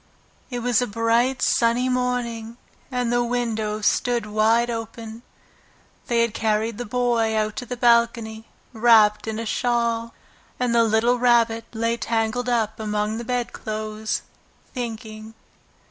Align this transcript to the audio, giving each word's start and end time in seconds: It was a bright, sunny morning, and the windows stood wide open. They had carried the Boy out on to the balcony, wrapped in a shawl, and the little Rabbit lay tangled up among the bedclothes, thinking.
It 0.49 0.61
was 0.63 0.81
a 0.81 0.87
bright, 0.87 1.43
sunny 1.43 1.87
morning, 1.87 2.57
and 2.91 3.13
the 3.13 3.23
windows 3.23 3.85
stood 3.85 4.25
wide 4.25 4.67
open. 4.67 5.21
They 6.07 6.21
had 6.23 6.33
carried 6.33 6.79
the 6.79 6.85
Boy 6.87 7.35
out 7.37 7.45
on 7.45 7.51
to 7.51 7.65
the 7.67 7.77
balcony, 7.77 8.47
wrapped 8.73 9.27
in 9.27 9.37
a 9.37 9.45
shawl, 9.45 10.15
and 10.59 10.73
the 10.73 10.83
little 10.83 11.19
Rabbit 11.19 11.65
lay 11.71 11.97
tangled 11.97 12.49
up 12.49 12.79
among 12.79 13.19
the 13.19 13.23
bedclothes, 13.23 14.23
thinking. 14.73 15.35